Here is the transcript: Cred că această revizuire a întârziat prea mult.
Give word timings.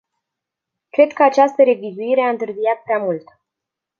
Cred 0.89 1.13
că 1.13 1.23
această 1.23 1.63
revizuire 1.63 2.21
a 2.21 2.29
întârziat 2.29 2.81
prea 2.85 2.97
mult. 2.97 3.23